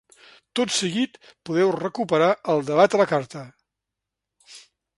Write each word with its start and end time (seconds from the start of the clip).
Tot 0.59 0.71
seguit, 0.77 1.19
podeu 1.49 1.69
recuperar 1.75 2.31
el 2.55 2.65
debat 2.73 2.97
a 2.99 3.03
la 3.03 3.07
carta. 3.15 3.45